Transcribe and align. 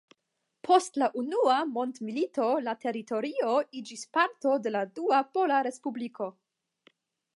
Post 0.67 0.95
la 1.01 1.09
Unua 1.23 1.57
Mondmilito 1.75 2.47
la 2.69 2.75
teritorio 2.85 3.53
iĝis 3.83 4.07
parto 4.19 4.55
de 4.65 4.73
la 4.77 4.83
Dua 5.01 5.21
Pola 5.37 5.61
Respubliko. 5.69 6.33